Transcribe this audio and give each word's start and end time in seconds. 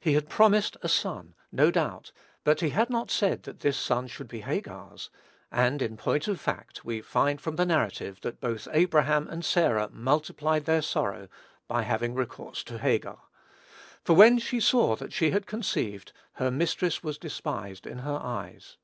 He 0.00 0.14
had 0.14 0.28
promised 0.28 0.76
a 0.82 0.88
son, 0.88 1.36
no 1.52 1.70
doubt, 1.70 2.10
but 2.42 2.58
he 2.62 2.70
had 2.70 2.90
not 2.90 3.12
said 3.12 3.44
that 3.44 3.60
this 3.60 3.78
son 3.78 4.08
should 4.08 4.26
be 4.26 4.40
Hagar's; 4.40 5.08
and, 5.52 5.80
in 5.80 5.96
point 5.96 6.26
of 6.26 6.40
fact, 6.40 6.84
we 6.84 7.00
find 7.00 7.40
from 7.40 7.54
the 7.54 7.64
narrative, 7.64 8.20
that 8.22 8.40
both 8.40 8.66
Abraham 8.72 9.28
and 9.28 9.44
Sarah 9.44 9.88
"multiplied 9.92 10.64
their 10.64 10.82
sorrow," 10.82 11.28
by 11.68 11.82
having 11.82 12.12
recourse 12.16 12.64
to 12.64 12.78
Hagar; 12.78 13.20
for 14.02 14.16
"when 14.16 14.40
she 14.40 14.58
saw 14.58 14.96
that 14.96 15.12
she 15.12 15.30
had 15.30 15.46
conceived, 15.46 16.12
her 16.32 16.50
mistress 16.50 17.04
was 17.04 17.16
despised 17.16 17.86
in 17.86 17.98
her 17.98 18.18
eyes." 18.20 18.78